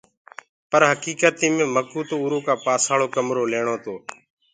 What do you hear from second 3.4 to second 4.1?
ليڻتو۔